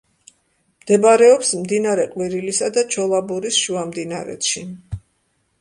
[0.85, 4.65] მდებარეობს მდინარე ყვირილისა და ჩოლაბურის შუამდინარეთში.